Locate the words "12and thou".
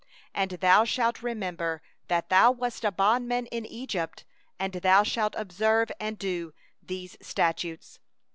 0.35-0.83